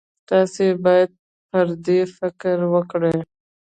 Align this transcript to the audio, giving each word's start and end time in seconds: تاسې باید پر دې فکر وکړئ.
تاسې 0.29 0.65
باید 0.83 1.09
پر 1.49 1.67
دې 1.85 1.99
فکر 2.17 2.57
وکړئ. 2.73 3.17